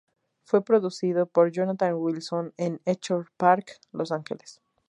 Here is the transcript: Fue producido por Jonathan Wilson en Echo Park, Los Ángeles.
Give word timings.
Fue 0.41 0.63
producido 0.65 1.27
por 1.27 1.51
Jonathan 1.51 1.93
Wilson 1.93 2.55
en 2.57 2.81
Echo 2.85 3.23
Park, 3.37 3.73
Los 3.91 4.11
Ángeles. 4.11 4.59